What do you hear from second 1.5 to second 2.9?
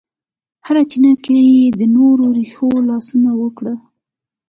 یې د نور رېښو